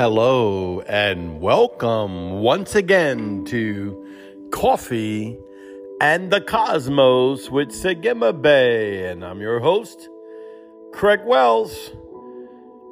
[0.00, 4.02] Hello and welcome once again to
[4.50, 5.38] Coffee
[6.00, 9.10] and the Cosmos with Sagima Bay.
[9.10, 10.08] And I'm your host,
[10.94, 11.90] Craig Wells.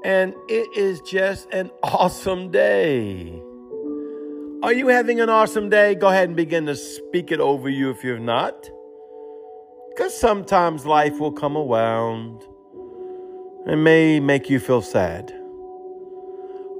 [0.04, 3.42] And it is just an awesome day.
[4.62, 5.94] Are you having an awesome day?
[5.94, 8.68] Go ahead and begin to speak it over you if you're not.
[9.88, 12.42] Because sometimes life will come around
[13.64, 15.34] and may make you feel sad.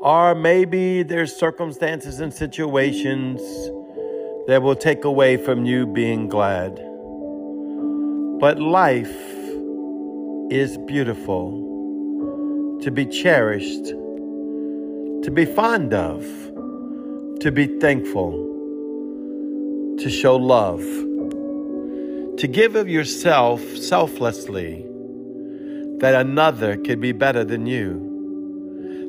[0.01, 3.41] Or maybe there's circumstances and situations
[4.47, 6.77] that will take away from you being glad.
[8.41, 9.12] But life
[10.51, 16.23] is beautiful, to be cherished, to be fond of,
[17.40, 18.33] to be thankful,
[19.99, 20.80] to show love,
[22.38, 24.87] to give of yourself selflessly
[25.99, 28.07] that another could be better than you.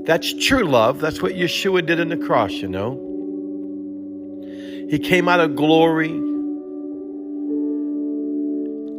[0.06, 1.00] That's true love.
[1.00, 3.06] That's what Yeshua did on the cross, you know.
[4.90, 6.10] He came out of glory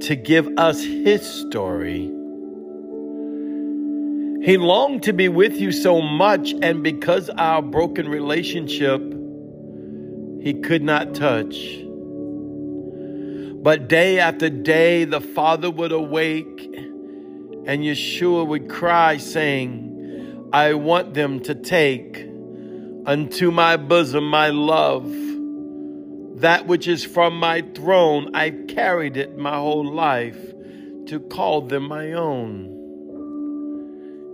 [0.00, 2.12] to give us his story.
[4.42, 9.02] He longed to be with you so much, and because our broken relationship,
[10.40, 11.80] he could not touch.
[13.62, 16.70] But day after day, the Father would awake,
[17.66, 19.89] and Yeshua would cry, saying,
[20.52, 22.26] I want them to take
[23.06, 25.08] unto my bosom my love.
[26.40, 30.38] That which is from my throne, I've carried it my whole life
[31.06, 32.76] to call them my own.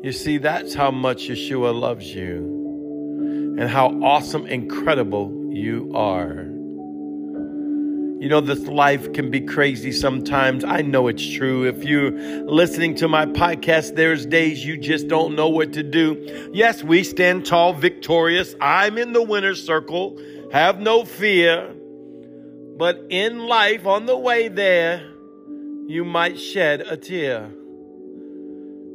[0.02, 6.55] You see, that's how much Yeshua loves you and how awesome, incredible you are.
[8.18, 10.64] You know, this life can be crazy sometimes.
[10.64, 11.64] I know it's true.
[11.64, 16.50] If you're listening to my podcast, there's days you just don't know what to do.
[16.50, 18.54] Yes, we stand tall, victorious.
[18.58, 20.18] I'm in the winner's circle.
[20.50, 21.74] Have no fear.
[22.78, 25.06] But in life, on the way there,
[25.86, 27.50] you might shed a tear.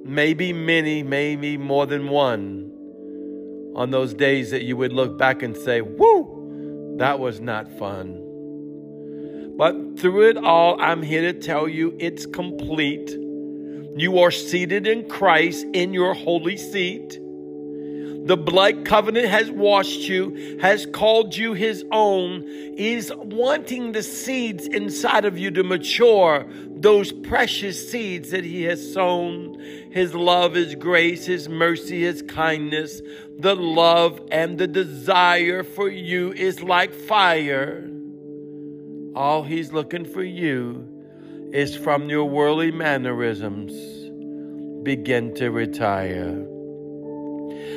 [0.04, 2.72] Maybe many, maybe more than one.
[3.76, 8.30] On those days that you would look back and say, whoo, that was not fun.
[9.58, 13.18] But through it all, I'm here to tell you it's complete.
[13.98, 17.20] You are seated in Christ in your holy seat.
[18.24, 22.44] The blood covenant has washed you, has called you his own.
[22.78, 28.94] is wanting the seeds inside of you to mature, those precious seeds that he has
[28.94, 29.60] sown.
[29.92, 33.02] His love, his grace, his mercy, his kindness,
[33.40, 37.90] the love and the desire for you is like fire.
[39.16, 40.88] All he's looking for you
[41.52, 43.74] is from your worldly mannerisms.
[44.84, 46.48] Begin to retire.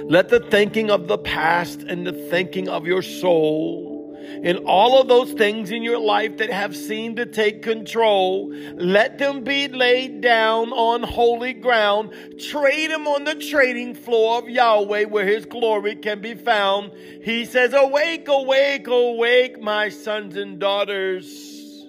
[0.04, 3.93] Let the thinking of the past and the thinking of your soul
[4.42, 9.18] and all of those things in your life that have seemed to take control, let
[9.18, 12.12] them be laid down on holy ground.
[12.38, 16.92] Trade them on the trading floor of Yahweh where his glory can be found.
[17.22, 21.86] He says, Awake, awake, awake, my sons and daughters.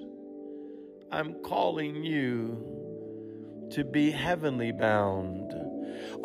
[1.12, 5.65] I'm calling you to be heavenly bound.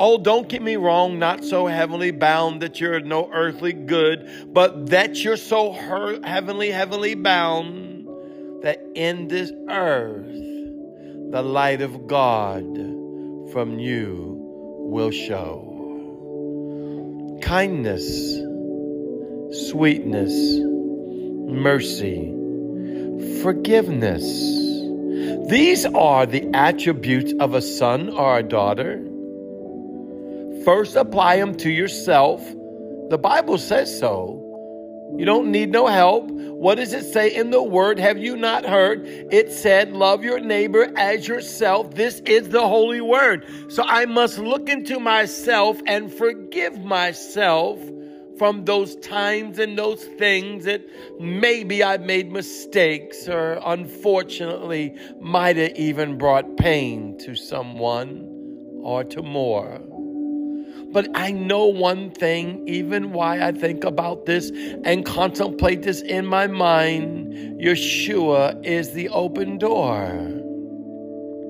[0.02, 4.86] Oh, don't get me wrong, not so heavenly bound that you're no earthly good, but
[4.88, 8.08] that you're so her- heavenly, heavenly bound
[8.62, 12.64] that in this earth the light of God
[13.52, 14.38] from you
[14.88, 15.66] will show.
[17.42, 18.36] Kindness,
[19.68, 20.32] sweetness,
[21.52, 22.32] mercy,
[23.42, 24.24] forgiveness.
[25.50, 29.04] These are the attributes of a son or a daughter
[30.64, 32.42] First, apply them to yourself.
[33.08, 34.46] The Bible says so.
[35.16, 36.30] You don't need no help.
[36.30, 37.98] What does it say in the word?
[37.98, 39.02] Have you not heard?
[39.04, 41.94] It said, Love your neighbor as yourself.
[41.94, 43.46] This is the holy word.
[43.68, 47.78] So I must look into myself and forgive myself
[48.38, 50.82] from those times and those things that
[51.18, 59.22] maybe I made mistakes or unfortunately might have even brought pain to someone or to
[59.22, 59.80] more.
[60.92, 64.50] But I know one thing, even why I think about this
[64.84, 70.40] and contemplate this in my mind Yeshua is the open door.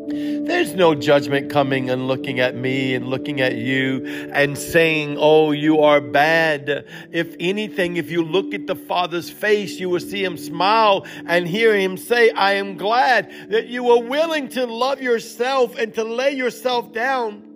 [0.09, 5.53] There's no judgment coming and looking at me and looking at you and saying, Oh,
[5.53, 6.85] you are bad.
[7.13, 11.47] If anything, if you look at the Father's face, you will see him smile and
[11.47, 16.03] hear him say, I am glad that you were willing to love yourself and to
[16.03, 17.50] lay yourself down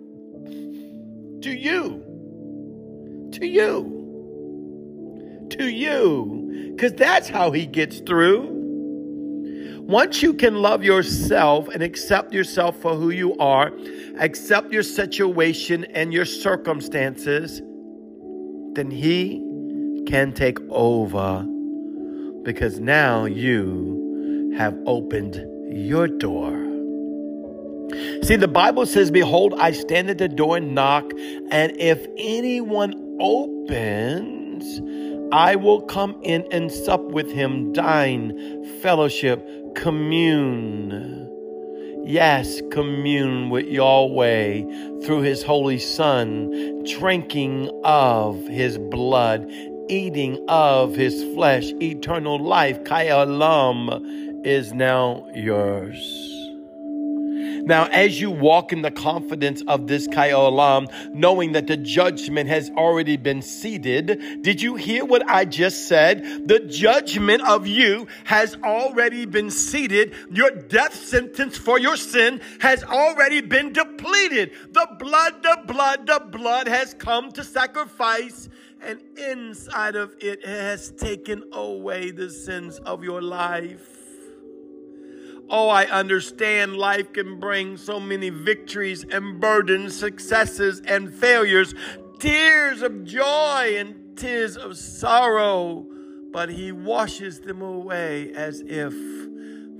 [1.45, 5.47] to you, to you.
[5.51, 6.71] To you.
[6.75, 8.49] Because that's how he gets through.
[9.83, 13.71] Once you can love yourself and accept yourself for who you are,
[14.17, 17.61] accept your situation and your circumstances,
[18.73, 19.39] then He
[20.07, 21.45] can take over
[22.41, 26.64] because now you have opened your door.
[28.25, 31.11] See, the Bible says, Behold, I stand at the door and knock,
[31.51, 34.81] and if anyone opens,
[35.31, 41.29] I will come in and sup with him, dine, fellowship, commune.
[42.03, 49.47] Yes, commune with Yahweh through his holy Son, drinking of his blood,
[49.87, 51.65] eating of his flesh.
[51.79, 56.44] Eternal life, Kayalam, is now yours.
[57.65, 62.69] Now, as you walk in the confidence of this Kaolam, knowing that the judgment has
[62.69, 66.47] already been seated, did you hear what I just said?
[66.47, 70.13] The judgment of you has already been seated.
[70.31, 74.51] Your death sentence for your sin has already been depleted.
[74.71, 78.47] The blood, the blood, the blood has come to sacrifice
[78.85, 84.04] and inside of it has taken away the sins of your life.
[85.49, 91.75] Oh, I understand life can bring so many victories and burdens, successes and failures,
[92.19, 95.85] tears of joy and tears of sorrow,
[96.31, 98.93] but He washes them away as if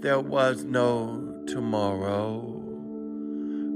[0.02, 2.42] there was no tomorrow.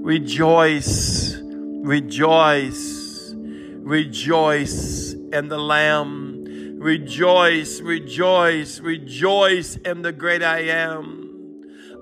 [0.01, 6.77] Rejoice, rejoice, rejoice in the Lamb.
[6.80, 11.28] Rejoice, rejoice, rejoice in the great I am.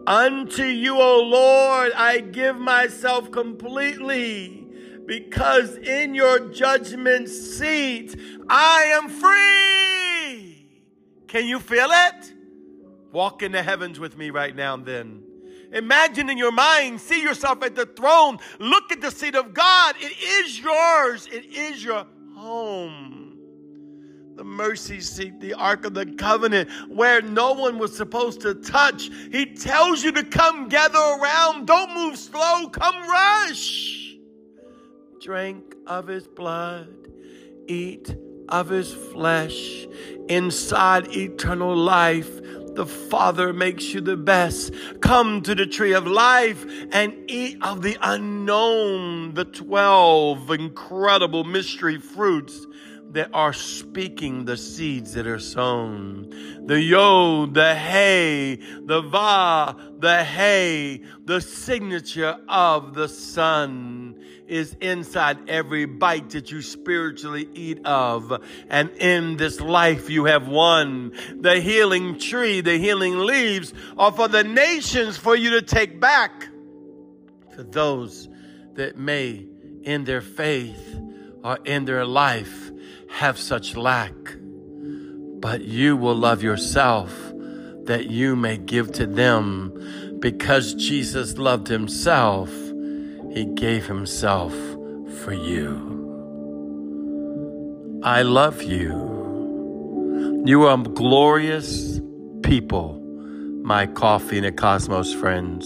[0.08, 4.66] Unto you, O Lord, I give myself completely,
[5.06, 8.18] because in your judgment seat
[8.50, 10.66] I am free.
[11.28, 12.34] Can you feel it?
[13.12, 15.24] Walk in the heavens with me right now, and then.
[15.74, 19.96] Imagine in your mind, see yourself at the throne, look at the seat of God.
[20.00, 23.17] It is yours, it is your home
[24.38, 29.10] the mercy seat, the Ark of the Covenant, where no one was supposed to touch.
[29.32, 31.66] He tells you to come gather around.
[31.66, 34.16] Don't move slow, come rush.
[35.20, 37.10] Drink of his blood,
[37.66, 38.16] eat
[38.48, 39.88] of his flesh.
[40.30, 42.40] Inside eternal life,
[42.76, 44.72] the Father makes you the best.
[45.02, 51.98] Come to the tree of life and eat of the unknown, the 12 incredible mystery
[51.98, 52.68] fruits
[53.12, 56.66] that are speaking the seeds that are sown.
[56.66, 65.50] The yod, the hey, the va, the hey, the signature of the sun is inside
[65.50, 68.44] every bite that you spiritually eat of.
[68.70, 71.14] And in this life you have won.
[71.40, 76.48] The healing tree, the healing leaves are for the nations for you to take back.
[77.56, 78.30] For those
[78.74, 79.48] that may
[79.84, 81.00] in their faith
[81.44, 82.67] or in their life
[83.18, 84.14] have such lack,
[85.40, 87.12] but you will love yourself
[87.86, 89.74] that you may give to them.
[90.20, 92.52] Because Jesus loved himself,
[93.32, 94.54] he gave himself
[95.24, 95.96] for you.
[98.04, 100.44] I love you.
[100.46, 102.00] You are glorious
[102.44, 103.02] people,
[103.64, 105.66] my coffee and cosmos friends.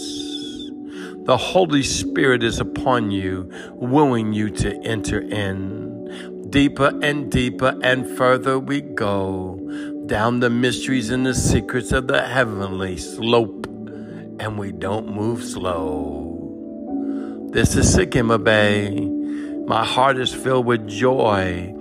[1.26, 5.91] The Holy Spirit is upon you, wooing you to enter in.
[6.52, 9.58] Deeper and deeper and further we go
[10.06, 17.48] down the mysteries and the secrets of the heavenly slope, and we don't move slow.
[17.54, 18.90] This is Sekima Bay.
[19.66, 21.74] My heart is filled with joy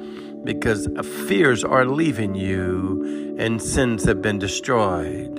[0.50, 0.88] because
[1.28, 5.38] fears are leaving you and sins have been destroyed.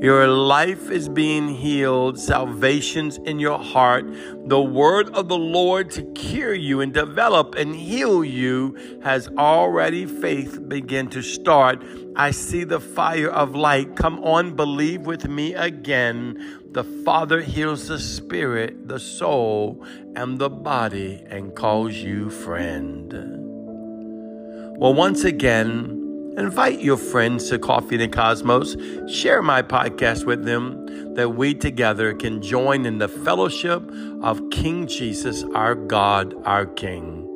[0.00, 4.06] Your life is being healed, salvation's in your heart.
[4.46, 8.74] The word of the Lord to cure you and develop and heal you
[9.04, 11.84] has already faith begin to start.
[12.16, 13.96] I see the fire of light.
[13.96, 16.62] Come on, believe with me again.
[16.70, 19.84] The Father heals the spirit, the soul,
[20.16, 23.47] and the body and calls you friend.
[24.80, 25.98] Well, once again,
[26.38, 28.76] Invite your friends to Coffee and Cosmos.
[29.12, 33.82] Share my podcast with them that we together can join in the fellowship
[34.22, 37.26] of King Jesus, our God, our King.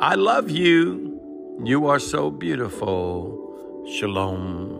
[0.00, 1.20] I love you.
[1.62, 3.84] You are so beautiful.
[3.98, 4.77] Shalom.